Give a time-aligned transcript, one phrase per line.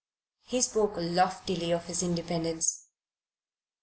[0.47, 2.87] He spoke loftily of his independence.